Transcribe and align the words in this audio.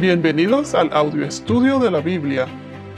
Bienvenidos 0.00 0.74
al 0.74 0.90
audio 0.94 1.26
estudio 1.26 1.78
de 1.78 1.90
la 1.90 2.00
Biblia. 2.00 2.46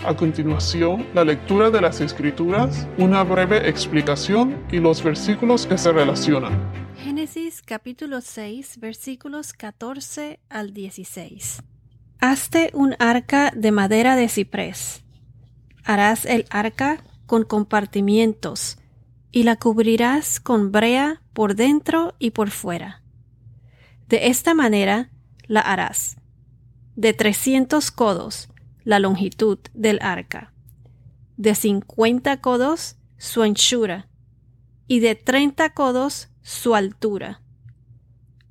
A 0.06 0.15
continuación, 0.15 1.04
la 1.14 1.25
lectura 1.25 1.68
de 1.68 1.80
las 1.80 2.00
Escrituras, 2.00 2.86
una 2.96 3.25
breve 3.25 3.68
explicación 3.68 4.65
y 4.71 4.78
los 4.78 5.02
versículos 5.02 5.67
que 5.67 5.76
se 5.78 5.91
relacionan. 5.91 6.52
Génesis 6.99 7.60
capítulo 7.60 8.20
6 8.20 8.79
versículos 8.79 9.52
14 9.52 10.38
al 10.48 10.73
16. 10.73 11.64
Hazte 12.20 12.70
un 12.73 12.95
arca 13.00 13.53
de 13.53 13.73
madera 13.73 14.14
de 14.14 14.29
ciprés. 14.29 15.03
Harás 15.82 16.25
el 16.25 16.45
arca 16.50 17.03
con 17.27 17.43
compartimientos 17.43 18.79
y 19.32 19.43
la 19.43 19.57
cubrirás 19.57 20.39
con 20.39 20.71
brea 20.71 21.21
por 21.32 21.57
dentro 21.57 22.14
y 22.21 22.30
por 22.30 22.50
fuera. 22.50 23.03
De 24.09 24.29
esta 24.29 24.55
manera 24.55 25.11
la 25.48 25.62
harás 25.62 26.21
de 26.96 27.12
trescientos 27.12 27.90
codos 27.90 28.48
la 28.84 28.98
longitud 28.98 29.59
del 29.74 29.98
arca, 30.02 30.52
de 31.37 31.55
cincuenta 31.55 32.41
codos 32.41 32.96
su 33.16 33.42
anchura 33.42 34.09
y 34.87 35.01
de 35.01 35.15
treinta 35.15 35.70
codos 35.70 36.28
su 36.42 36.74
altura. 36.74 37.41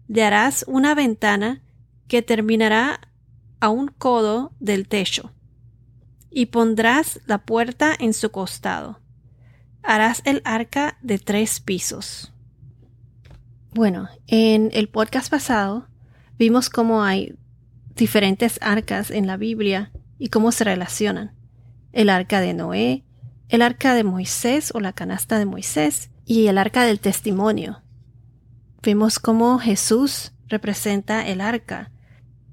Le 0.08 0.24
harás 0.24 0.66
una 0.68 0.96
ventana 0.96 1.62
que 2.08 2.22
terminará 2.22 3.02
a 3.60 3.70
un 3.70 3.88
codo 3.88 4.54
del 4.60 4.88
techo 4.88 5.32
y 6.30 6.48
pondrás 6.48 7.20
la 7.26 7.40
puerta 7.40 7.94
en 7.98 8.14
su 8.14 8.32
costado. 8.32 9.00
Harás 9.84 10.22
el 10.26 10.42
arca 10.46 10.98
de 11.02 11.20
tres 11.20 11.60
pisos. 11.60 12.34
Bueno, 13.74 14.10
en 14.28 14.70
el 14.74 14.90
podcast 14.90 15.30
pasado 15.30 15.88
vimos 16.38 16.70
cómo 16.70 17.04
hay 17.04 17.36
diferentes 17.96 18.60
arcas 18.62 19.12
en 19.12 19.28
la 19.28 19.38
Biblia 19.38 19.92
y 20.18 20.30
cómo 20.30 20.52
se 20.52 20.64
relacionan. 20.64 21.34
El 21.92 22.10
arca 22.10 22.40
de 22.40 22.54
Noé, 22.54 23.04
el 23.50 23.62
arca 23.62 23.94
de 23.94 24.04
Moisés 24.04 24.72
o 24.74 24.80
la 24.80 24.94
canasta 24.94 25.38
de 25.38 25.46
Moisés 25.46 26.10
y 26.26 26.48
el 26.48 26.58
arca 26.58 26.86
del 26.86 27.00
testimonio. 27.00 27.82
Vimos 28.82 29.20
cómo 29.20 29.60
Jesús 29.60 30.32
representa 30.48 31.28
el 31.28 31.42
arca, 31.42 31.92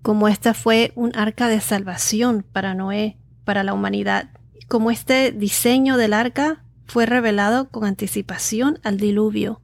como 0.02 0.28
esta 0.28 0.54
fue 0.54 0.92
un 0.94 1.14
arca 1.14 1.48
de 1.48 1.60
salvación 1.60 2.44
para 2.52 2.74
Noé, 2.74 3.18
para 3.44 3.64
la 3.64 3.74
humanidad, 3.74 4.30
como 4.68 4.90
este 4.90 5.32
diseño 5.32 5.96
del 5.96 6.12
arca 6.12 6.64
fue 6.86 7.06
revelado 7.06 7.70
con 7.70 7.84
anticipación 7.84 8.78
al 8.82 8.98
diluvio. 8.98 9.60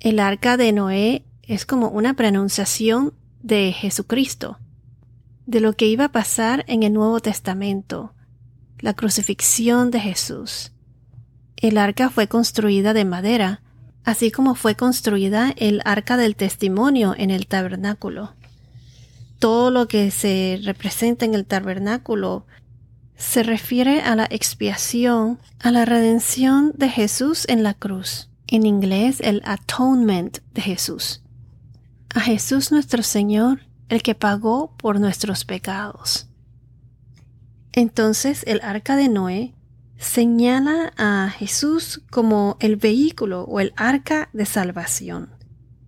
El 0.00 0.20
arca 0.20 0.56
de 0.56 0.72
Noé 0.72 1.24
es 1.42 1.66
como 1.66 1.88
una 1.88 2.14
pronunciación 2.14 3.14
de 3.42 3.72
Jesucristo, 3.72 4.58
de 5.46 5.60
lo 5.60 5.74
que 5.74 5.86
iba 5.86 6.06
a 6.06 6.12
pasar 6.12 6.64
en 6.66 6.82
el 6.82 6.92
Nuevo 6.92 7.20
Testamento, 7.20 8.12
la 8.80 8.94
crucifixión 8.94 9.90
de 9.90 10.00
Jesús. 10.00 10.72
El 11.56 11.78
arca 11.78 12.10
fue 12.10 12.28
construida 12.28 12.92
de 12.92 13.04
madera, 13.04 13.62
así 14.04 14.30
como 14.30 14.54
fue 14.54 14.74
construida 14.74 15.54
el 15.56 15.80
arca 15.84 16.16
del 16.16 16.36
testimonio 16.36 17.14
en 17.16 17.30
el 17.30 17.46
tabernáculo. 17.46 18.34
Todo 19.38 19.70
lo 19.70 19.88
que 19.88 20.10
se 20.10 20.60
representa 20.64 21.24
en 21.24 21.34
el 21.34 21.46
tabernáculo 21.46 22.46
se 23.16 23.42
refiere 23.42 24.02
a 24.02 24.14
la 24.16 24.26
expiación, 24.28 25.38
a 25.60 25.70
la 25.70 25.84
redención 25.84 26.72
de 26.76 26.88
Jesús 26.88 27.46
en 27.48 27.62
la 27.62 27.74
cruz. 27.74 28.28
En 28.48 28.66
inglés, 28.66 29.20
el 29.20 29.42
atonement 29.44 30.38
de 30.52 30.62
Jesús. 30.62 31.22
A 32.14 32.20
Jesús 32.20 32.70
nuestro 32.70 33.02
Señor 33.02 33.65
el 33.88 34.02
que 34.02 34.14
pagó 34.14 34.74
por 34.76 35.00
nuestros 35.00 35.44
pecados. 35.44 36.28
Entonces 37.72 38.42
el 38.46 38.60
arca 38.62 38.96
de 38.96 39.08
Noé 39.08 39.54
señala 39.98 40.92
a 40.96 41.30
Jesús 41.30 42.02
como 42.10 42.56
el 42.60 42.76
vehículo 42.76 43.44
o 43.44 43.60
el 43.60 43.72
arca 43.76 44.28
de 44.32 44.46
salvación. 44.46 45.30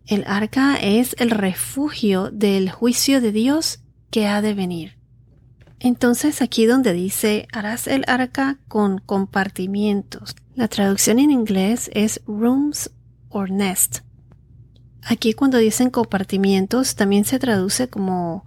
El 0.06 0.24
arca 0.26 0.76
es 0.76 1.14
el 1.18 1.30
refugio 1.30 2.30
del 2.30 2.70
juicio 2.70 3.20
de 3.20 3.32
Dios 3.32 3.80
que 4.10 4.26
ha 4.26 4.40
de 4.40 4.54
venir. 4.54 4.96
Entonces 5.80 6.42
aquí 6.42 6.66
donde 6.66 6.92
dice 6.92 7.46
harás 7.52 7.86
el 7.86 8.04
arca 8.06 8.58
con 8.68 8.98
compartimientos. 8.98 10.34
La 10.54 10.68
traducción 10.68 11.18
en 11.18 11.30
inglés 11.30 11.90
es 11.94 12.20
rooms 12.26 12.90
or 13.28 13.50
nest. 13.50 14.00
Aquí 15.02 15.32
cuando 15.32 15.58
dicen 15.58 15.90
compartimientos 15.90 16.94
también 16.94 17.24
se 17.24 17.38
traduce 17.38 17.88
como 17.88 18.44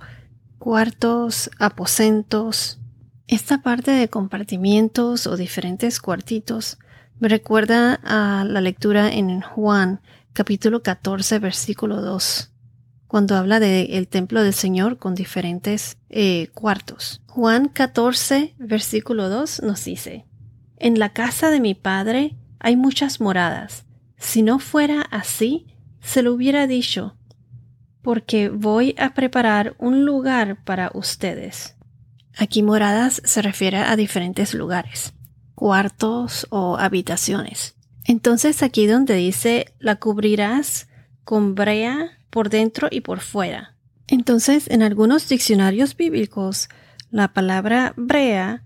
cuartos, 0.60 1.50
aposentos. 1.60 2.80
Esta 3.28 3.62
parte 3.62 3.92
de 3.92 4.10
compartimientos 4.10 5.26
o 5.28 5.38
diferentes 5.38 6.00
cuartitos 6.00 6.78
me 7.20 7.30
recuerda 7.30 8.00
a 8.04 8.44
la 8.46 8.62
lectura 8.62 9.12
en 9.12 9.42
Juan 9.42 10.02
capítulo 10.34 10.82
14 10.82 11.40
versículo 11.40 12.02
2 12.02 12.52
cuando 13.12 13.36
habla 13.36 13.60
del 13.60 14.08
templo 14.08 14.42
del 14.42 14.54
Señor 14.54 14.98
con 14.98 15.16
diferentes 15.16 15.98
eh, 16.10 16.48
cuartos. 16.54 17.22
Juan 17.28 17.68
14 17.68 18.56
versículo 18.58 19.28
2 19.28 19.64
nos 19.64 19.84
dice, 19.84 20.24
En 20.78 20.98
la 20.98 21.10
casa 21.10 21.50
de 21.50 21.60
mi 21.60 21.76
Padre 21.76 22.38
hay 22.60 22.78
muchas 22.78 23.20
moradas. 23.20 23.84
Si 24.16 24.44
no 24.44 24.60
fuera 24.60 25.02
así, 25.12 25.68
se 26.02 26.22
lo 26.22 26.34
hubiera 26.34 26.68
dicho, 26.68 27.16
porque 28.02 28.50
voy 28.50 28.96
a 28.98 29.14
preparar 29.14 29.76
un 29.78 30.06
lugar 30.06 30.64
para 30.64 30.92
ustedes. 30.94 31.76
Aquí 32.38 32.64
moradas 32.64 33.22
se 33.26 33.42
refiere 33.42 33.78
a 33.78 33.96
diferentes 33.96 34.54
lugares, 34.54 35.14
cuartos 35.56 36.48
o 36.50 36.78
habitaciones. 36.78 37.76
Entonces 38.06 38.64
aquí 38.64 38.88
donde 38.88 39.16
dice 39.16 39.74
la 39.80 39.98
cubrirás 39.98 40.88
con 41.24 41.56
brea 41.56 42.18
por 42.30 42.50
dentro 42.50 42.88
y 42.90 43.02
por 43.02 43.20
fuera. 43.20 43.78
Entonces 44.08 44.70
en 44.70 44.82
algunos 44.82 45.30
diccionarios 45.30 45.96
bíblicos 45.96 46.70
la 47.12 47.34
palabra 47.34 47.94
brea 47.98 48.64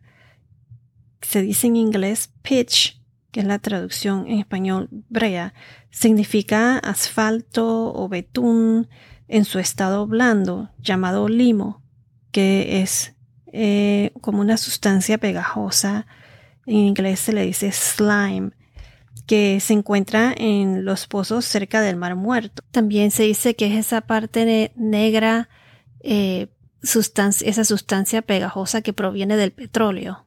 se 1.21 1.41
dice 1.41 1.67
en 1.67 1.75
inglés 1.75 2.31
pitch 2.43 3.01
que 3.35 3.41
es 3.41 3.47
la 3.47 3.59
traducción 3.59 4.27
en 4.27 4.39
español 4.39 4.87
brea, 5.09 5.53
significa 5.89 6.77
asfalto 6.77 7.93
o 7.93 8.07
betún 8.07 8.87
en 9.27 9.43
su 9.43 9.59
estado 9.59 10.07
blando, 10.07 10.69
llamado 10.79 11.27
limo, 11.27 11.83
que 12.31 12.81
es 12.81 13.13
eh, 13.51 14.13
como 14.21 14.39
una 14.39 14.55
sustancia 14.55 15.17
pegajosa. 15.17 16.07
En 16.65 16.77
inglés 16.77 17.19
se 17.19 17.33
le 17.33 17.45
dice 17.45 17.73
slime, 17.73 18.51
que 19.25 19.59
se 19.59 19.73
encuentra 19.73 20.33
en 20.37 20.85
los 20.85 21.05
pozos 21.05 21.43
cerca 21.43 21.81
del 21.81 21.97
mar 21.97 22.15
muerto. 22.15 22.63
También 22.71 23.11
se 23.11 23.23
dice 23.23 23.57
que 23.57 23.65
es 23.65 23.87
esa 23.87 23.99
parte 23.99 24.71
negra, 24.77 25.49
eh, 25.99 26.47
esa 26.81 27.65
sustancia 27.65 28.21
pegajosa 28.21 28.81
que 28.81 28.93
proviene 28.93 29.35
del 29.35 29.51
petróleo. 29.51 30.25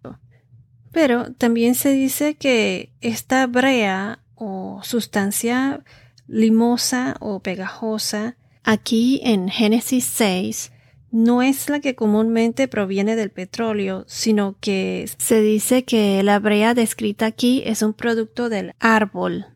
Pero 0.93 1.33
también 1.35 1.75
se 1.75 1.93
dice 1.93 2.35
que 2.35 2.93
esta 3.01 3.47
brea 3.47 4.21
o 4.35 4.81
sustancia 4.83 5.83
limosa 6.27 7.17
o 7.21 7.41
pegajosa 7.41 8.37
aquí 8.65 9.21
en 9.25 9.49
Génesis 9.49 10.05
6 10.05 10.73
no 11.11 11.41
es 11.41 11.71
la 11.71 11.81
que 11.81 11.95
comúnmente 11.95 12.69
proviene 12.69 13.17
del 13.17 13.31
petróleo, 13.31 14.05
sino 14.07 14.57
que 14.61 15.09
se 15.17 15.41
dice 15.41 15.85
que 15.85 16.23
la 16.23 16.39
brea 16.39 16.75
descrita 16.75 17.25
aquí 17.27 17.63
es 17.65 17.81
un 17.81 17.95
producto 17.95 18.51
del 18.51 18.75
árbol, 18.79 19.47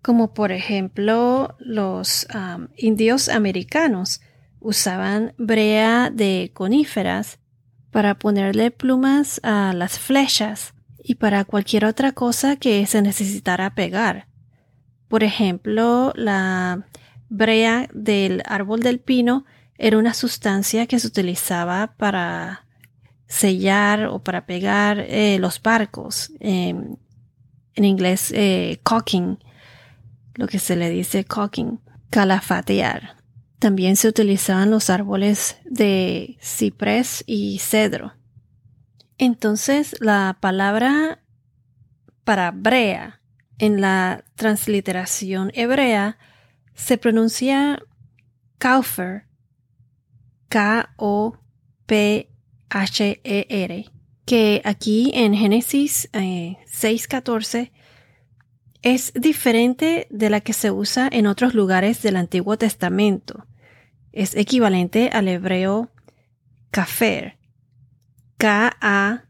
como 0.00 0.32
por 0.32 0.52
ejemplo 0.52 1.56
los 1.58 2.28
indios 2.76 3.28
americanos 3.28 4.20
usaban 4.60 5.34
brea 5.38 6.10
de 6.10 6.52
coníferas 6.54 7.40
para 7.90 8.14
ponerle 8.14 8.70
plumas 8.70 9.40
a 9.42 9.72
las 9.74 9.98
flechas 9.98 10.72
y 11.02 11.16
para 11.16 11.44
cualquier 11.44 11.84
otra 11.84 12.12
cosa 12.12 12.56
que 12.56 12.86
se 12.86 13.02
necesitara 13.02 13.74
pegar. 13.74 14.28
Por 15.08 15.24
ejemplo, 15.24 16.12
la 16.14 16.86
brea 17.28 17.88
del 17.92 18.42
árbol 18.46 18.80
del 18.80 19.00
pino 19.00 19.44
era 19.76 19.98
una 19.98 20.14
sustancia 20.14 20.86
que 20.86 20.98
se 20.98 21.06
utilizaba 21.06 21.94
para 21.96 22.66
sellar 23.26 24.06
o 24.06 24.22
para 24.22 24.46
pegar 24.46 25.00
eh, 25.00 25.38
los 25.40 25.60
barcos. 25.60 26.32
en 26.40 26.98
inglés, 27.74 28.32
eh, 28.34 28.80
caulking, 28.84 29.38
lo 30.34 30.46
que 30.46 30.58
se 30.58 30.76
le 30.76 30.90
dice 30.90 31.24
caulking, 31.24 31.80
calafatear. 32.10 33.16
También 33.58 33.96
se 33.96 34.08
utilizaban 34.08 34.70
los 34.70 34.90
árboles 34.90 35.56
de 35.64 36.36
ciprés 36.40 37.24
y 37.26 37.58
cedro. 37.60 38.12
Entonces, 39.18 39.96
la 40.00 40.38
palabra 40.40 41.22
para 42.24 42.50
brea 42.50 43.20
en 43.58 43.80
la 43.80 44.24
transliteración 44.34 45.50
hebrea 45.54 46.18
se 46.74 46.98
pronuncia 46.98 47.82
kaufer, 48.58 49.26
K-O-F-E-R, 50.48 51.42
P-H-E-R, 52.72 53.90
que 54.24 54.62
aquí 54.64 55.10
en 55.14 55.34
Génesis 55.34 56.08
6.14 56.12 57.58
eh, 57.58 57.72
es 58.82 59.12
diferente 59.14 60.06
de 60.10 60.30
la 60.30 60.40
que 60.40 60.54
se 60.54 60.70
usa 60.70 61.08
en 61.12 61.26
otros 61.26 61.54
lugares 61.54 62.02
del 62.02 62.16
Antiguo 62.16 62.56
Testamento. 62.56 63.46
Es 64.12 64.34
equivalente 64.34 65.10
al 65.12 65.28
hebreo 65.28 65.90
kafer, 66.70 67.38
K-A-P-H-A-R, 68.42 69.22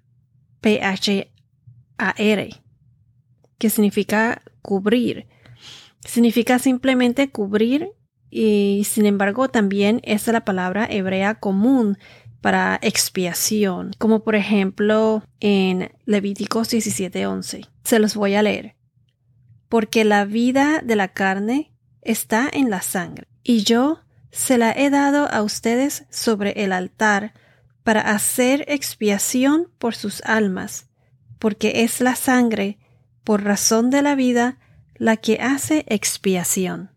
que 3.58 3.68
significa 3.68 4.40
cubrir. 4.62 5.26
Significa 6.00 6.58
simplemente 6.58 7.30
cubrir 7.30 7.90
y 8.30 8.86
sin 8.88 9.04
embargo 9.04 9.50
también 9.50 10.00
es 10.02 10.26
la 10.28 10.46
palabra 10.46 10.86
hebrea 10.90 11.34
común 11.34 11.98
para 12.40 12.78
expiación, 12.80 13.90
como 13.98 14.24
por 14.24 14.34
ejemplo 14.34 15.22
en 15.40 15.92
Levíticos 16.06 16.72
17:11. 16.72 17.68
Se 17.84 17.98
los 17.98 18.14
voy 18.16 18.34
a 18.34 18.42
leer. 18.42 18.76
Porque 19.68 20.04
la 20.04 20.24
vida 20.24 20.80
de 20.82 20.96
la 20.96 21.08
carne 21.08 21.74
está 22.00 22.48
en 22.50 22.70
la 22.70 22.80
sangre, 22.80 23.28
y 23.42 23.62
yo 23.62 24.00
se 24.30 24.56
la 24.56 24.72
he 24.72 24.88
dado 24.88 25.28
a 25.30 25.42
ustedes 25.42 26.06
sobre 26.08 26.64
el 26.64 26.72
altar 26.72 27.34
para 27.82 28.00
hacer 28.00 28.64
expiación 28.68 29.68
por 29.78 29.94
sus 29.94 30.22
almas, 30.24 30.88
porque 31.38 31.82
es 31.82 32.00
la 32.00 32.16
sangre, 32.16 32.78
por 33.24 33.42
razón 33.42 33.90
de 33.90 34.02
la 34.02 34.14
vida, 34.14 34.58
la 34.96 35.16
que 35.16 35.40
hace 35.40 35.84
expiación. 35.88 36.90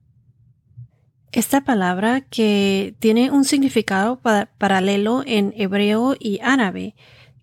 Esta 1.31 1.61
palabra 1.61 2.21
que 2.21 2.95
tiene 2.99 3.31
un 3.31 3.43
significado 3.43 4.21
paralelo 4.57 5.23
en 5.25 5.53
hebreo 5.57 6.15
y 6.17 6.39
árabe, 6.41 6.95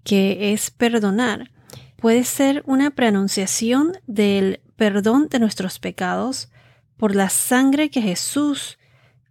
que 0.05 0.53
es 0.53 0.71
perdonar, 0.71 1.51
puede 1.97 2.25
ser 2.25 2.63
una 2.67 2.91
pronunciación 2.91 3.93
del 4.07 4.61
perdón 4.77 5.29
de 5.29 5.39
nuestros 5.39 5.79
pecados 5.79 6.51
por 6.97 7.15
la 7.15 7.29
sangre 7.29 7.91
que 7.91 8.01
Jesús, 8.01 8.79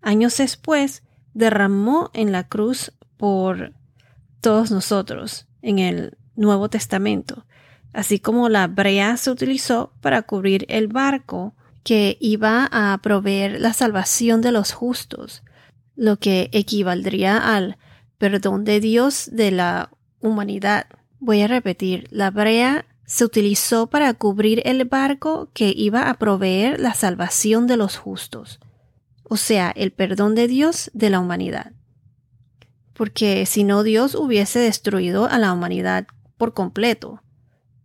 años 0.01 0.37
después, 0.37 1.03
derramó 1.33 2.11
en 2.13 2.31
la 2.31 2.47
cruz 2.47 2.93
por 3.17 3.73
todos 4.41 4.71
nosotros 4.71 5.47
en 5.61 5.79
el 5.79 6.17
Nuevo 6.35 6.69
Testamento, 6.69 7.45
así 7.93 8.19
como 8.19 8.49
la 8.49 8.67
brea 8.67 9.15
se 9.17 9.31
utilizó 9.31 9.93
para 10.01 10.23
cubrir 10.23 10.65
el 10.67 10.87
barco 10.87 11.55
que 11.83 12.17
iba 12.19 12.67
a 12.71 12.97
proveer 13.01 13.59
la 13.61 13.73
salvación 13.73 14.41
de 14.41 14.51
los 14.51 14.71
justos, 14.71 15.43
lo 15.95 16.17
que 16.17 16.49
equivaldría 16.51 17.37
al 17.55 17.77
perdón 18.17 18.63
de 18.65 18.79
Dios 18.79 19.29
de 19.31 19.51
la 19.51 19.91
humanidad. 20.19 20.87
Voy 21.19 21.41
a 21.41 21.47
repetir, 21.47 22.07
la 22.11 22.31
brea 22.31 22.85
se 23.05 23.25
utilizó 23.25 23.87
para 23.87 24.13
cubrir 24.13 24.61
el 24.65 24.85
barco 24.85 25.49
que 25.53 25.73
iba 25.75 26.09
a 26.09 26.13
proveer 26.15 26.79
la 26.79 26.93
salvación 26.93 27.67
de 27.67 27.77
los 27.77 27.97
justos, 27.97 28.59
o 29.23 29.37
sea, 29.37 29.71
el 29.75 29.91
perdón 29.91 30.33
de 30.35 30.47
Dios 30.47 30.89
de 30.93 31.09
la 31.09 31.19
humanidad. 31.19 31.73
Porque 32.93 33.45
si 33.45 33.63
no 33.63 33.83
Dios 33.83 34.15
hubiese 34.15 34.59
destruido 34.59 35.25
a 35.25 35.37
la 35.37 35.53
humanidad 35.53 36.07
por 36.37 36.53
completo, 36.53 37.21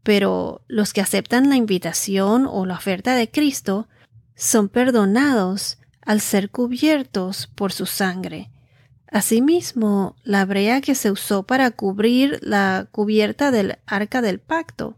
pero 0.03 0.63
los 0.69 0.93
que 0.93 1.01
aceptan 1.01 1.49
la 1.49 1.57
invitación 1.57 2.47
o 2.47 2.67
la 2.67 2.75
oferta 2.75 3.15
de 3.15 3.31
Cristo 3.31 3.89
son 4.35 4.69
perdonados 4.69 5.79
al 6.03 6.21
ser 6.21 6.51
cubiertos 6.51 7.49
por 7.55 7.73
su 7.73 7.87
sangre. 7.87 8.51
Asimismo, 9.11 10.17
la 10.23 10.45
brea 10.45 10.81
que 10.81 10.95
se 10.95 11.11
usó 11.11 11.45
para 11.45 11.71
cubrir 11.71 12.39
la 12.43 12.89
cubierta 12.91 13.51
del 13.51 13.79
arca 13.87 14.21
del 14.23 14.41
pacto 14.41 14.97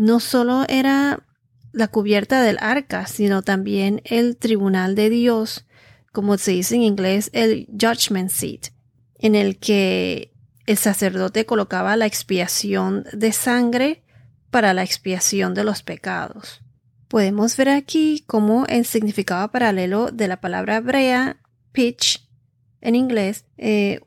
no 0.00 0.18
solo 0.18 0.64
era 0.68 1.26
la 1.72 1.88
cubierta 1.88 2.42
del 2.42 2.56
arca, 2.60 3.06
sino 3.06 3.42
también 3.42 4.00
el 4.04 4.38
tribunal 4.38 4.94
de 4.94 5.10
Dios, 5.10 5.66
como 6.10 6.38
se 6.38 6.52
dice 6.52 6.76
en 6.76 6.82
inglés, 6.82 7.28
el 7.34 7.68
judgment 7.70 8.30
seat, 8.30 8.68
en 9.20 9.34
el 9.34 9.58
que 9.58 10.32
el 10.66 10.76
sacerdote 10.76 11.46
colocaba 11.46 11.96
la 11.96 12.06
expiación 12.06 13.04
de 13.12 13.32
sangre 13.32 14.02
para 14.50 14.74
la 14.74 14.82
expiación 14.82 15.54
de 15.54 15.64
los 15.64 15.82
pecados. 15.82 16.62
Podemos 17.06 17.56
ver 17.56 17.68
aquí 17.68 18.24
cómo 18.26 18.66
el 18.66 18.86
significado 18.86 19.50
paralelo 19.50 20.10
de 20.10 20.28
la 20.28 20.40
palabra 20.40 20.76
hebrea 20.76 21.38
pitch 21.72 22.28
en 22.80 22.94
inglés, 22.94 23.44
eh, 23.58 24.00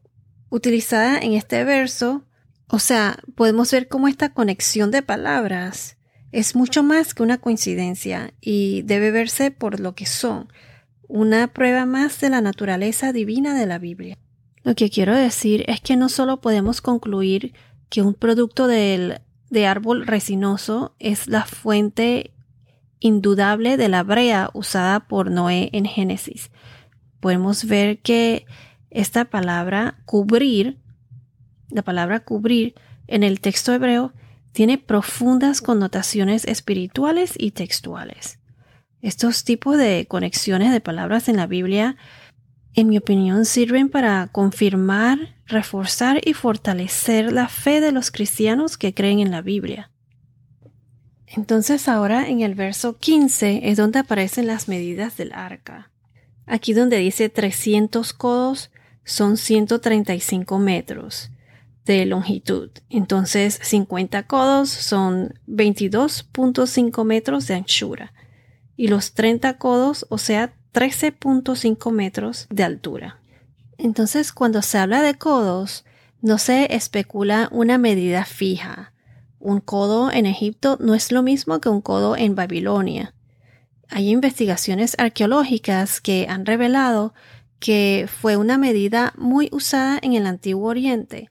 utilizada 0.49 1.19
en 1.19 1.33
este 1.33 1.63
verso, 1.63 2.25
o 2.67 2.79
sea, 2.79 3.19
podemos 3.35 3.71
ver 3.71 3.87
cómo 3.87 4.07
esta 4.07 4.33
conexión 4.33 4.89
de 4.89 5.03
palabras 5.03 5.97
es 6.31 6.55
mucho 6.55 6.81
más 6.81 7.13
que 7.13 7.21
una 7.21 7.37
coincidencia 7.37 8.33
y 8.41 8.81
debe 8.81 9.11
verse 9.11 9.51
por 9.51 9.79
lo 9.79 9.93
que 9.93 10.07
son, 10.07 10.51
una 11.07 11.53
prueba 11.53 11.85
más 11.85 12.19
de 12.19 12.31
la 12.31 12.41
naturaleza 12.41 13.13
divina 13.13 13.53
de 13.53 13.67
la 13.67 13.77
Biblia. 13.77 14.17
Lo 14.63 14.75
que 14.75 14.89
quiero 14.89 15.15
decir 15.15 15.65
es 15.67 15.81
que 15.81 15.95
no 15.95 16.09
solo 16.09 16.39
podemos 16.39 16.81
concluir 16.81 17.53
que 17.89 18.01
un 18.01 18.13
producto 18.13 18.67
del 18.67 19.19
de 19.49 19.67
árbol 19.67 20.07
resinoso 20.07 20.95
es 20.97 21.27
la 21.27 21.45
fuente 21.45 22.31
indudable 22.99 23.77
de 23.77 23.87
la 23.87 24.01
brea 24.01 24.49
usada 24.53 25.01
por 25.01 25.29
Noé 25.29 25.69
en 25.73 25.85
Génesis. 25.85 26.49
Podemos 27.19 27.65
ver 27.65 27.99
que 27.99 28.45
esta 28.89 29.25
palabra 29.25 29.99
cubrir, 30.05 30.79
la 31.69 31.83
palabra 31.83 32.21
cubrir 32.21 32.73
en 33.05 33.23
el 33.23 33.41
texto 33.41 33.73
hebreo 33.73 34.13
tiene 34.53 34.77
profundas 34.77 35.61
connotaciones 35.61 36.45
espirituales 36.45 37.33
y 37.37 37.51
textuales. 37.51 38.39
Estos 39.01 39.43
tipos 39.43 39.77
de 39.77 40.07
conexiones 40.07 40.71
de 40.71 40.79
palabras 40.79 41.29
en 41.29 41.37
la 41.37 41.45
Biblia, 41.45 41.97
en 42.75 42.89
mi 42.89 42.97
opinión, 42.97 43.45
sirven 43.45 43.89
para 43.89 44.27
confirmar 44.31 45.35
reforzar 45.45 46.21
y 46.25 46.33
fortalecer 46.33 47.31
la 47.31 47.47
fe 47.47 47.81
de 47.81 47.91
los 47.91 48.11
cristianos 48.11 48.77
que 48.77 48.93
creen 48.93 49.19
en 49.19 49.31
la 49.31 49.41
Biblia. 49.41 49.91
Entonces 51.27 51.87
ahora 51.87 52.27
en 52.27 52.41
el 52.41 52.55
verso 52.55 52.97
15 52.97 53.69
es 53.69 53.77
donde 53.77 53.99
aparecen 53.99 54.47
las 54.47 54.67
medidas 54.67 55.17
del 55.17 55.33
arca. 55.33 55.91
Aquí 56.45 56.73
donde 56.73 56.97
dice 56.97 57.29
300 57.29 58.13
codos 58.13 58.71
son 59.03 59.37
135 59.37 60.59
metros 60.59 61.31
de 61.85 62.05
longitud. 62.05 62.69
Entonces 62.89 63.59
50 63.61 64.27
codos 64.27 64.69
son 64.69 65.33
22.5 65.47 67.03
metros 67.03 67.47
de 67.47 67.55
anchura 67.55 68.13
y 68.75 68.87
los 68.87 69.13
30 69.13 69.57
codos, 69.57 70.05
o 70.09 70.17
sea, 70.17 70.53
13.5 70.73 71.91
metros 71.91 72.47
de 72.49 72.63
altura. 72.63 73.19
Entonces, 73.77 74.31
cuando 74.31 74.61
se 74.61 74.77
habla 74.77 75.01
de 75.01 75.15
codos, 75.15 75.85
no 76.21 76.37
se 76.37 76.73
especula 76.75 77.49
una 77.51 77.77
medida 77.77 78.25
fija. 78.25 78.93
Un 79.39 79.59
codo 79.59 80.11
en 80.11 80.25
Egipto 80.25 80.77
no 80.79 80.95
es 80.95 81.11
lo 81.11 81.21
mismo 81.21 81.59
que 81.59 81.69
un 81.69 81.81
codo 81.81 82.15
en 82.15 82.33
Babilonia. 82.33 83.13
Hay 83.89 84.09
investigaciones 84.09 84.95
arqueológicas 84.97 86.01
que 86.01 86.27
han 86.29 86.45
revelado 86.45 87.13
que 87.59 88.09
fue 88.09 88.35
una 88.35 88.57
medida 88.57 89.13
muy 89.17 89.49
usada 89.51 89.99
en 90.01 90.13
el 90.13 90.25
Antiguo 90.25 90.69
Oriente, 90.69 91.29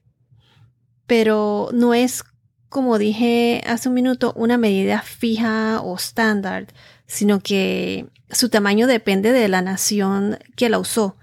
pero 1.06 1.68
no 1.72 1.92
es, 1.92 2.24
como 2.68 2.96
dije 2.98 3.62
hace 3.66 3.88
un 3.88 3.94
minuto, 3.94 4.32
una 4.36 4.56
medida 4.56 5.02
fija 5.02 5.80
o 5.82 5.96
estándar, 5.96 6.68
sino 7.06 7.40
que 7.40 8.06
su 8.30 8.48
tamaño 8.48 8.86
depende 8.86 9.32
de 9.32 9.48
la 9.48 9.62
nación 9.62 10.38
que 10.56 10.68
la 10.68 10.78
usó. 10.78 11.16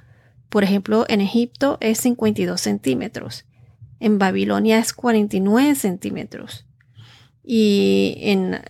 Por 0.50 0.64
ejemplo, 0.64 1.06
en 1.10 1.22
Egipto 1.22 1.78
es 1.82 2.00
52 2.00 2.60
centímetros, 2.60 3.46
en 4.00 4.18
Babilonia 4.18 4.80
es 4.80 4.94
49 4.94 5.76
centímetros 5.76 6.66
y 7.44 8.16
en 8.22 8.62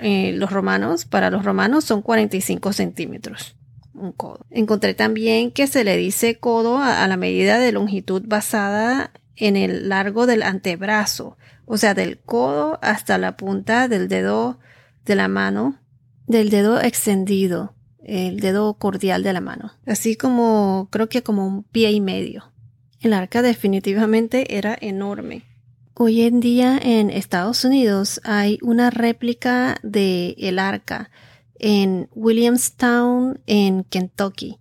eh, 0.00 0.32
los, 0.32 0.50
romanos, 0.50 1.04
para 1.04 1.30
los 1.30 1.44
romanos 1.44 1.84
son 1.84 2.02
45 2.02 2.72
centímetros 2.72 3.56
un 3.94 4.12
codo. 4.12 4.46
Encontré 4.50 4.94
también 4.94 5.50
que 5.50 5.66
se 5.66 5.84
le 5.84 5.96
dice 5.96 6.38
codo 6.38 6.78
a, 6.78 7.06
la 7.06 7.16
medida 7.16 7.58
de 7.58 7.72
longitud 7.72 8.22
basada 8.26 9.12
en 9.36 9.56
el 9.56 9.88
largo 9.88 10.26
del 10.26 10.42
antebrazo, 10.42 11.36
o 11.66 11.76
sea, 11.76 11.94
del 11.94 12.18
codo 12.18 12.78
hasta 12.82 13.18
la 13.18 13.36
punta 13.36 13.88
del 13.88 14.08
dedo 14.08 14.58
de 15.04 15.14
la 15.14 15.28
mano, 15.28 15.78
del 16.26 16.50
dedo 16.50 16.80
extendido 16.80 17.74
el 18.04 18.40
dedo 18.40 18.74
cordial 18.74 19.22
de 19.22 19.32
la 19.32 19.40
mano, 19.40 19.72
así 19.86 20.16
como 20.16 20.88
creo 20.90 21.08
que 21.08 21.22
como 21.22 21.46
un 21.46 21.62
pie 21.62 21.92
y 21.92 22.00
medio. 22.00 22.52
El 23.00 23.12
arca 23.12 23.42
definitivamente 23.42 24.56
era 24.56 24.76
enorme. 24.80 25.44
Hoy 25.94 26.22
en 26.22 26.40
día 26.40 26.78
en 26.82 27.10
Estados 27.10 27.64
Unidos 27.64 28.20
hay 28.24 28.58
una 28.62 28.90
réplica 28.90 29.76
de 29.82 30.34
el 30.38 30.58
arca 30.58 31.10
en 31.58 32.08
Williamstown, 32.14 33.40
en 33.46 33.84
Kentucky, 33.84 34.58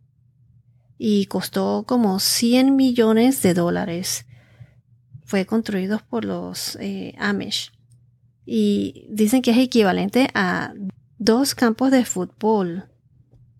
y 0.97 1.25
costó 1.25 1.83
como 1.87 2.19
100 2.19 2.75
millones 2.75 3.41
de 3.41 3.53
dólares. 3.53 4.25
fue 5.23 5.45
construido 5.45 6.01
por 6.09 6.25
los 6.25 6.77
eh, 6.81 7.15
Amish. 7.17 7.71
Y 8.45 9.07
dicen 9.09 9.41
que 9.41 9.51
es 9.51 9.57
equivalente 9.57 10.27
a 10.33 10.73
dos 11.21 11.53
campos 11.53 11.91
de 11.91 12.03
fútbol. 12.03 12.85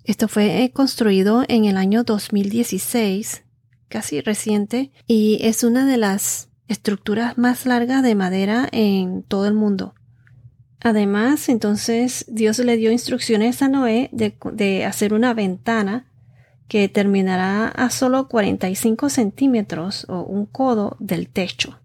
Esto 0.04 0.28
fue 0.28 0.64
eh, 0.64 0.72
construido 0.72 1.44
en 1.48 1.66
el 1.66 1.78
año 1.78 2.04
2016, 2.04 3.44
casi 3.88 4.20
reciente, 4.20 4.92
y 5.06 5.38
es 5.42 5.64
una 5.64 5.86
de 5.86 5.98
las 5.98 6.50
estructuras 6.68 7.38
más 7.38 7.68
largas 7.68 8.02
de 8.02 8.16
madera 8.16 8.68
en 8.72 9.22
todo 9.22 9.46
el 9.46 9.54
mundo. 9.54 9.94
Además, 10.80 11.50
entonces 11.50 12.26
Dios 12.28 12.58
le 12.58 12.78
dio 12.78 12.92
instrucciones 12.92 13.62
a 13.62 13.70
Noé 13.70 14.10
de, 14.12 14.84
hacer 14.84 15.14
una 15.14 15.36
ventana 15.36 16.12
que 16.68 16.90
terminará 16.90 17.68
a 17.68 17.92
solo 17.92 18.28
45 18.28 19.10
centímetros 19.10 20.08
o 20.10 20.24
un 20.24 20.48
codo 20.48 20.98
del 21.00 21.30
techo 21.30 21.80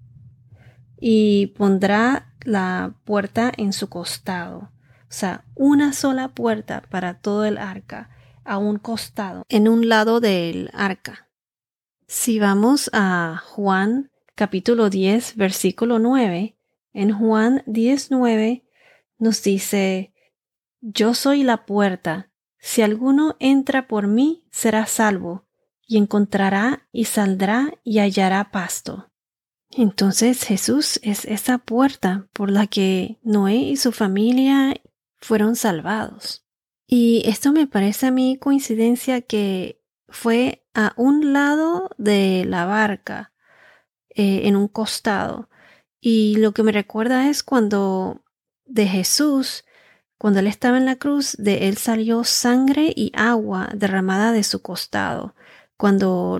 y 0.99 1.49
pondrá 1.49 2.33
la 2.45 2.95
puerta 3.05 3.53
en 3.55 3.75
su 3.75 3.91
costado. 3.91 4.71
O 5.17 5.19
sea, 5.19 5.47
una 5.55 5.95
sola 5.95 6.29
puerta 6.29 6.83
para 6.91 7.15
todo 7.15 7.47
el 7.47 7.57
arca 7.57 8.11
a 8.45 8.59
un 8.59 8.77
costado, 8.77 9.45
en 9.49 9.67
un 9.67 9.89
lado 9.89 10.21
del 10.21 10.69
arca. 10.75 11.31
Si 12.07 12.39
vamos 12.39 12.91
a 12.93 13.43
Juan 13.43 14.11
capítulo 14.35 14.91
10, 14.91 15.37
versículo 15.37 15.99
9, 15.99 16.59
en 16.93 17.19
Juan 17.19 17.63
10, 17.65 18.11
9 18.11 18.67
nos 19.17 19.43
dice, 19.43 20.13
Yo 20.83 21.15
soy 21.15 21.45
la 21.45 21.65
puerta, 21.65 22.31
si 22.59 22.83
alguno 22.83 23.37
entra 23.39 23.89
por 23.89 24.09
mí, 24.09 24.45
será 24.51 24.85
salvo, 24.85 25.47
y 25.87 25.97
encontrará 25.97 26.91
y 26.93 27.07
saldrá 27.07 27.73
y 27.83 28.01
hallará 28.01 28.51
pasto. 28.51 29.11
Entonces 29.71 30.43
Jesús 30.43 31.01
es 31.03 31.25
esa 31.25 31.57
puerta 31.57 32.29
por 32.35 32.51
la 32.51 32.67
que 32.67 33.19
Noé 33.23 33.57
y 33.57 33.77
su 33.77 33.93
familia 33.93 34.75
fueron 35.21 35.57
salvados. 35.57 36.45
Y 36.87 37.23
esto 37.27 37.53
me 37.53 37.67
parece 37.67 38.07
a 38.07 38.11
mí 38.11 38.39
coincidencia 38.39 39.21
que 39.21 39.83
fue 40.09 40.65
a 40.75 40.93
un 40.97 41.33
lado 41.33 41.91
de 41.99 42.45
la 42.47 42.65
barca, 42.65 43.33
eh, 44.11 44.43
en 44.45 44.57
un 44.57 44.69
costado. 44.69 45.49
Y 46.01 46.37
lo 46.37 46.53
que 46.53 46.63
me 46.63 46.73
recuerda 46.73 47.29
es 47.29 47.43
cuando 47.43 48.23
de 48.65 48.87
Jesús, 48.87 49.65
cuando 50.19 50.41
él 50.41 50.47
estaba 50.47 50.79
en 50.79 50.87
la 50.87 50.97
cruz, 50.97 51.37
de 51.39 51.69
él 51.69 51.77
salió 51.77 52.25
sangre 52.25 52.93
y 52.95 53.13
agua 53.15 53.69
derramada 53.75 54.33
de 54.33 54.45
su 54.45 54.63
costado. 54.63 55.35
Cuando 55.77 56.39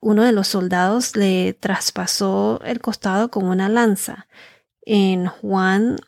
uno 0.00 0.22
de 0.22 0.32
los 0.32 0.48
soldados 0.48 1.16
le 1.16 1.52
traspasó 1.54 2.60
el 2.64 2.80
costado 2.80 3.30
con 3.30 3.44
una 3.44 3.68
lanza. 3.68 4.28
En 4.82 5.26
Juan 5.26 5.98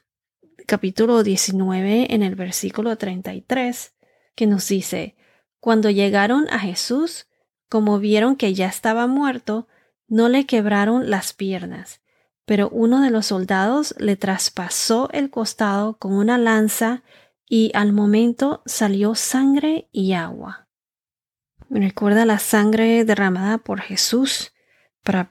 capítulo 0.67 1.23
19, 1.23 2.15
en 2.15 2.23
el 2.23 2.35
versículo 2.35 2.97
33, 2.97 3.95
que 4.35 4.47
nos 4.47 4.69
dice, 4.69 5.17
Cuando 5.61 5.91
llegaron 5.91 6.49
a 6.51 6.59
Jesús, 6.59 7.27
como 7.69 7.99
vieron 7.99 8.37
que 8.37 8.55
ya 8.55 8.67
estaba 8.67 9.07
muerto, 9.07 9.69
no 10.09 10.29
le 10.29 10.47
quebraron 10.47 11.11
las 11.11 11.33
piernas, 11.33 12.01
pero 12.45 12.69
uno 12.71 13.01
de 13.03 13.11
los 13.11 13.27
soldados 13.27 13.95
le 13.99 14.17
traspasó 14.17 15.09
el 15.13 15.31
costado 15.31 15.99
con 15.99 16.13
una 16.15 16.39
lanza 16.39 17.03
y 17.47 17.71
al 17.75 17.93
momento 17.93 18.63
salió 18.67 19.15
sangre 19.15 19.89
y 19.93 20.13
agua. 20.13 20.69
Me 21.69 21.81
recuerda 21.81 22.27
la 22.27 22.39
sangre 22.39 23.05
derramada 23.05 23.59
por 23.59 23.81
Jesús 23.81 24.53
para 25.03 25.31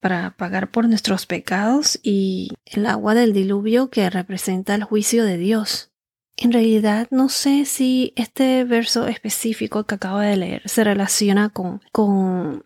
para 0.00 0.36
pagar 0.36 0.70
por 0.70 0.88
nuestros 0.88 1.26
pecados 1.26 1.98
y 2.02 2.50
el 2.64 2.86
agua 2.86 3.14
del 3.14 3.32
diluvio 3.32 3.90
que 3.90 4.08
representa 4.10 4.74
el 4.74 4.84
juicio 4.84 5.24
de 5.24 5.36
Dios. 5.38 5.90
En 6.36 6.52
realidad 6.52 7.08
no 7.10 7.28
sé 7.28 7.64
si 7.64 8.12
este 8.14 8.62
verso 8.64 9.08
específico 9.08 9.84
que 9.84 9.96
acabo 9.96 10.18
de 10.18 10.36
leer 10.36 10.62
se 10.66 10.84
relaciona 10.84 11.48
con, 11.48 11.80
con 11.90 12.64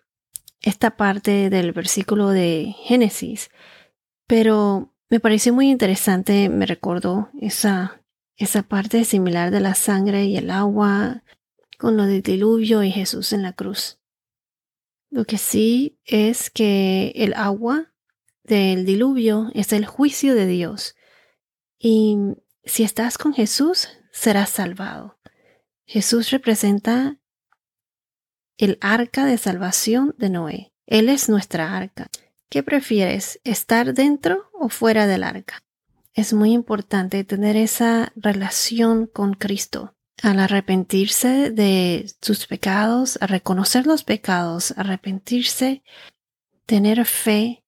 esta 0.60 0.96
parte 0.96 1.48
del 1.48 1.72
versículo 1.72 2.28
de 2.28 2.74
Génesis, 2.84 3.50
pero 4.26 4.92
me 5.08 5.20
pareció 5.20 5.54
muy 5.54 5.70
interesante, 5.70 6.48
me 6.50 6.66
recordó 6.66 7.30
esa, 7.40 8.02
esa 8.36 8.62
parte 8.62 9.04
similar 9.04 9.50
de 9.50 9.60
la 9.60 9.74
sangre 9.74 10.24
y 10.26 10.36
el 10.36 10.50
agua 10.50 11.22
con 11.78 11.96
lo 11.96 12.04
del 12.04 12.22
diluvio 12.22 12.82
y 12.82 12.90
Jesús 12.90 13.32
en 13.32 13.42
la 13.42 13.54
cruz. 13.54 14.01
Lo 15.12 15.26
que 15.26 15.36
sí 15.36 16.00
es 16.06 16.48
que 16.48 17.12
el 17.14 17.34
agua 17.34 17.92
del 18.44 18.86
diluvio 18.86 19.50
es 19.52 19.74
el 19.74 19.84
juicio 19.84 20.34
de 20.34 20.46
Dios. 20.46 20.96
Y 21.78 22.16
si 22.64 22.82
estás 22.82 23.18
con 23.18 23.34
Jesús, 23.34 23.90
serás 24.10 24.48
salvado. 24.48 25.18
Jesús 25.84 26.30
representa 26.30 27.20
el 28.56 28.78
arca 28.80 29.26
de 29.26 29.36
salvación 29.36 30.14
de 30.16 30.30
Noé. 30.30 30.72
Él 30.86 31.10
es 31.10 31.28
nuestra 31.28 31.76
arca. 31.76 32.08
¿Qué 32.48 32.62
prefieres, 32.62 33.38
estar 33.44 33.92
dentro 33.92 34.48
o 34.54 34.70
fuera 34.70 35.06
del 35.06 35.24
arca? 35.24 35.62
Es 36.14 36.32
muy 36.32 36.52
importante 36.52 37.22
tener 37.24 37.56
esa 37.56 38.14
relación 38.16 39.08
con 39.08 39.34
Cristo. 39.34 39.94
Al 40.20 40.40
arrepentirse 40.40 41.50
de 41.50 42.12
sus 42.20 42.46
pecados, 42.46 43.18
a 43.20 43.26
reconocer 43.26 43.86
los 43.86 44.04
pecados, 44.04 44.74
arrepentirse, 44.76 45.82
tener 46.66 47.04
fe 47.06 47.64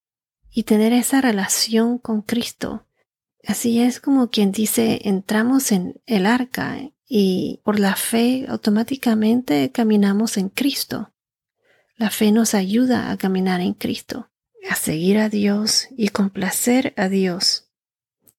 y 0.51 0.65
tener 0.65 0.93
esa 0.93 1.21
relación 1.21 1.99
con 1.99 2.23
Cristo. 2.23 2.87
Así 3.47 3.81
es 3.81 4.01
como 4.01 4.31
quien 4.31 4.53
dice, 4.53 5.01
entramos 5.05 5.73
en 5.73 6.01
el 6.07 6.27
arca, 6.27 6.79
y 7.07 7.61
por 7.65 7.79
la 7.79 7.97
fe 7.97 8.47
automáticamente 8.49 9.71
caminamos 9.71 10.37
en 10.37 10.49
Cristo. 10.49 11.13
La 11.97 12.11
fe 12.11 12.33
nos 12.33 12.55
ayuda 12.55 13.11
a 13.11 13.17
caminar 13.17 13.61
en 13.61 13.75
Cristo, 13.75 14.31
a 14.69 14.75
seguir 14.75 15.19
a 15.19 15.29
Dios 15.29 15.89
y 15.97 16.09
complacer 16.09 16.95
a 16.97 17.09
Dios. 17.09 17.71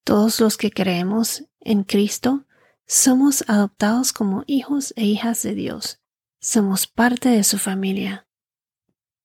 Todos 0.04 0.40
los 0.40 0.58
que 0.58 0.72
creemos 0.72 1.46
en 1.62 1.84
Cristo 1.84 2.46
somos 2.88 3.44
adoptados 3.48 4.14
como 4.14 4.44
hijos 4.48 4.94
e 4.96 5.06
hijas 5.06 5.42
de 5.44 5.56
Dios. 5.56 6.02
Somos 6.40 6.88
parte 6.88 7.30
de 7.30 7.44
su 7.44 7.58
familia, 7.58 8.28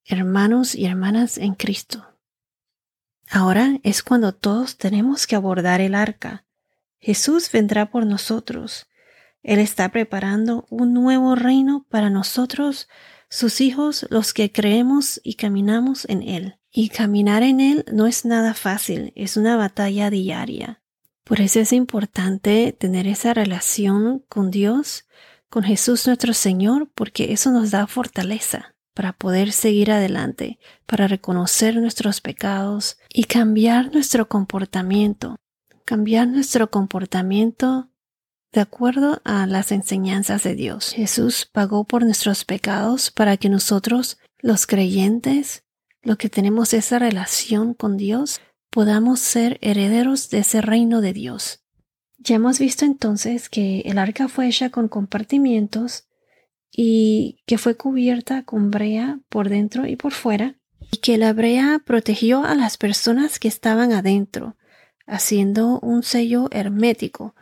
hermanos 0.05 0.75
y 0.75 0.87
hermanas 0.87 1.39
en 1.39 1.55
Cristo. 1.55 2.19
Ahora 3.31 3.79
es 3.83 4.03
cuando 4.03 4.35
todos 4.35 4.79
tenemos 4.79 5.27
que 5.27 5.37
abordar 5.37 5.81
el 5.81 5.95
arca. 5.95 6.47
Jesús 6.99 7.51
vendrá 7.53 7.91
por 7.91 8.07
nosotros 8.07 8.87
él 9.43 9.59
está 9.59 9.91
preparando 9.91 10.67
un 10.69 10.93
nuevo 10.93 11.35
reino 11.35 11.87
para 11.89 12.11
nosotros, 12.11 12.89
sus 13.29 13.61
hijos, 13.61 14.07
los 14.11 14.35
que 14.35 14.53
creemos 14.53 15.21
y 15.25 15.35
caminamos 15.35 16.07
en 16.09 16.23
Él. 16.23 16.59
Y 16.71 16.91
caminar 16.91 17.43
en 17.43 17.61
Él 17.61 17.85
no 17.93 18.07
es 18.07 18.25
nada 18.25 18.55
fácil, 18.55 19.13
es 19.17 19.37
una 19.37 19.57
batalla 19.57 20.11
diaria. 20.11 20.80
Por 21.31 21.41
eso 21.41 21.61
es 21.61 21.73
importante 21.73 22.73
tener 22.77 23.07
esa 23.07 23.33
relación 23.33 24.25
con 24.29 24.51
Dios, 24.51 25.05
con 25.49 25.63
Jesús 25.63 26.05
nuestro 26.09 26.35
Señor, 26.35 26.91
porque 26.93 27.33
eso 27.33 27.53
nos 27.53 27.71
da 27.71 27.87
fortaleza 27.87 28.75
para 28.95 29.13
poder 29.13 29.53
seguir 29.53 29.93
adelante, 29.93 30.59
para 30.87 31.07
reconocer 31.07 31.77
nuestros 31.77 32.21
pecados 32.21 32.99
y 33.09 33.27
cambiar 33.27 33.93
nuestro 33.93 34.29
comportamiento, 34.29 35.37
cambiar 35.85 36.27
nuestro 36.27 36.69
comportamiento 36.69 37.89
de 38.51 38.63
acuerdo 38.63 39.23
a 39.23 39.47
las 39.47 39.71
enseñanzas 39.71 40.43
de 40.43 40.57
Dios. 40.57 40.91
Jesús 40.95 41.49
pagó 41.53 41.85
por 41.85 42.03
nuestros 42.03 42.45
pecados 42.45 43.13
para 43.13 43.37
que 43.37 43.49
nosotros, 43.49 44.19
los 44.41 44.67
creyentes, 44.67 45.63
los 46.03 46.17
que 46.17 46.29
tenemos 46.29 46.75
esa 46.75 46.99
relación 46.99 47.73
con 47.73 47.97
Dios, 47.97 48.41
podamos 48.71 49.21
ser 49.21 49.59
herederos 49.61 50.31
de 50.31 50.39
ese 50.39 50.61
reino 50.61 51.01
de 51.01 51.13
Dios. 51.13 51.63
Ya 52.19 52.37
hemos 52.37 52.59
visto 52.59 52.85
entonces 52.85 53.49
que 53.49 53.81
el 53.81 53.99
arca 53.99 54.29
fue 54.29 54.49
hecha 54.49 54.71
con 54.71 54.89
compartimientos 54.89 56.07
y 56.71 57.43
que 57.47 57.59
fue 57.59 57.77
cubierta 57.77 58.45
con 58.45 58.71
brea 58.71 59.21
por 59.29 59.49
dentro 59.49 59.87
y 59.87 59.97
por 59.97 60.13
fuera, 60.13 60.57
y 60.93 60.99
que 60.99 61.19
la 61.19 61.33
brea 61.33 61.81
protegió 61.85 62.45
a 62.45 62.55
las 62.55 62.77
personas 62.77 63.39
que 63.39 63.49
estaban 63.49 63.93
adentro, 63.93 64.57
haciendo 65.07 65.81
un 65.81 66.03
sello 66.03 66.49
hermético 66.53 67.35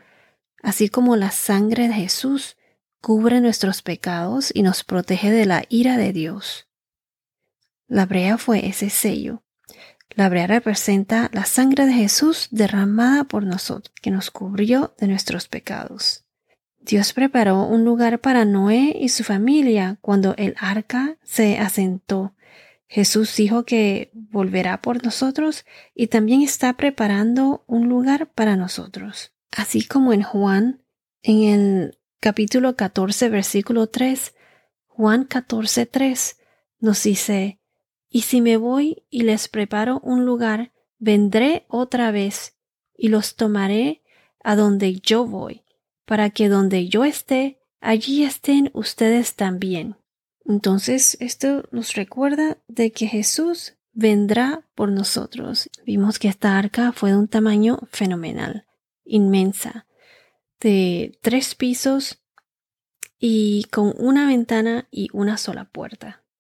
así 0.63 0.89
como 0.89 1.17
la 1.17 1.31
sangre 1.31 1.89
de 1.89 1.95
Jesús 1.95 2.57
cubre 3.01 3.41
nuestros 3.41 3.83
pecados 3.83 4.51
y 4.53 4.63
nos 4.63 4.85
protege 4.85 5.31
de 5.31 5.47
la 5.47 5.65
ira 5.69 5.97
de 5.97 6.13
Dios. 6.13 6.69
La 7.87 8.07
brea 8.07 8.39
fue 8.39 8.67
ese 8.67 8.91
sello. 8.91 9.43
La 10.19 10.29
brea 10.29 10.49
representa 10.49 11.31
la 11.33 11.45
sangre 11.45 11.87
de 11.87 11.93
Jesús 11.93 12.49
derramada 12.51 13.23
por 13.23 13.45
nosotros, 13.45 13.95
que 14.03 14.11
nos 14.11 14.33
cubrió 14.33 14.93
de 14.99 15.07
nuestros 15.07 15.47
pecados. 15.47 16.25
Dios 16.81 17.13
preparó 17.13 17.63
un 17.63 17.85
lugar 17.85 18.19
para 18.19 18.45
Noé 18.45 18.97
y 18.99 19.11
su 19.11 19.23
familia 19.23 19.97
cuando 20.01 20.35
el 20.37 20.57
arca 20.59 21.19
se 21.23 21.59
asentó, 21.59 22.35
Jesús 22.89 23.37
dijo 23.37 23.65
que 23.65 24.11
volverá 24.13 24.83
por 24.83 25.05
nosotros 25.05 25.65
y 25.95 26.09
también 26.09 26.43
está 26.43 26.77
preparando 26.77 27.63
un 27.69 27.89
lugar 27.89 28.29
para 28.33 28.57
nosotros. 28.57 29.33
Así 29.53 29.87
como 29.87 30.13
en 30.13 30.25
Juan, 30.25 30.83
en 31.23 31.43
el 31.45 31.99
capítulo 32.19 32.75
14, 32.75 33.29
versículo 33.29 33.87
3, 33.87 34.35
Juan 34.89 35.27
14, 35.27 35.87
3 35.87 36.39
nos 36.81 37.05
dice, 37.05 37.58
Y 38.11 38.23
si 38.23 38.41
me 38.41 38.57
voy 38.57 39.05
y 39.11 39.23
les 39.23 39.49
preparo 39.49 40.01
un 40.03 40.25
lugar, 40.25 40.73
vendré 40.99 41.67
otra 41.69 42.11
vez 42.11 42.57
y 42.97 43.09
los 43.09 43.37
tomaré 43.37 44.03
a 44.43 44.57
donde 44.57 44.95
yo 45.01 45.27
voy, 45.27 45.63
para 46.05 46.31
que 46.31 46.49
donde 46.49 46.89
yo 46.89 47.05
esté, 47.05 47.61
allí 47.81 48.25
estén 48.25 48.71
ustedes 48.73 49.35
también. 49.35 49.97
Entonces, 50.45 51.17
esto 51.21 51.65
nos 51.71 51.95
recuerda 51.95 52.59
de 52.67 52.91
que 52.91 53.07
Jesús 53.07 53.75
vendrá 53.93 54.67
por 54.75 54.91
nosotros. 54.91 55.69
Vimos 55.85 56.19
que 56.19 56.29
esta 56.29 56.57
arca 56.57 56.93
fue 56.93 57.11
de 57.11 57.19
un 57.19 57.29
tamaño 57.29 57.81
fenomenal, 57.91 58.67
inmensa, 59.05 59.87
de 60.61 61.19
tres 61.21 61.55
pisos 61.55 62.23
y 63.19 63.65
con 63.71 63.93
una 63.99 64.27
ventana 64.27 64.89
y 64.91 65.09
una 65.13 65.37
sola 65.37 65.67
puerta. 65.67 66.25